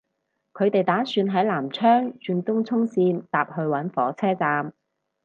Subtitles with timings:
[0.53, 4.73] 佢哋打算喺南昌轉東涌綫搭去搵火車站